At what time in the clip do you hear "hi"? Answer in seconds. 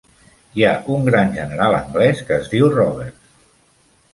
0.59-0.63